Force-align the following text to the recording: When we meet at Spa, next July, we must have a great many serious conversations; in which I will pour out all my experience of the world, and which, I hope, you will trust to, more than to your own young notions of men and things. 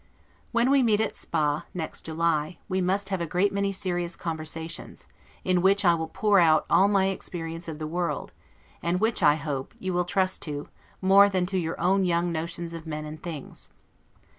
When 0.51 0.71
we 0.71 0.81
meet 0.81 0.99
at 0.99 1.15
Spa, 1.15 1.65
next 1.75 2.01
July, 2.05 2.57
we 2.67 2.81
must 2.81 3.09
have 3.09 3.21
a 3.21 3.27
great 3.27 3.53
many 3.53 3.71
serious 3.71 4.15
conversations; 4.15 5.05
in 5.43 5.61
which 5.61 5.85
I 5.85 5.93
will 5.93 6.07
pour 6.07 6.39
out 6.39 6.65
all 6.71 6.87
my 6.87 7.09
experience 7.09 7.67
of 7.67 7.77
the 7.77 7.85
world, 7.85 8.31
and 8.81 8.99
which, 8.99 9.21
I 9.21 9.35
hope, 9.35 9.75
you 9.77 9.93
will 9.93 10.05
trust 10.05 10.41
to, 10.41 10.69
more 11.03 11.29
than 11.29 11.45
to 11.45 11.57
your 11.59 11.79
own 11.79 12.03
young 12.03 12.31
notions 12.31 12.73
of 12.73 12.87
men 12.87 13.05
and 13.05 13.21
things. 13.21 13.69